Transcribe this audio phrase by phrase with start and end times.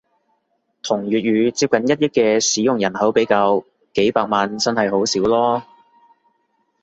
[0.81, 3.63] 同粵語接近一億嘅使用人口比較，
[3.93, 5.61] 幾百萬真係好少囉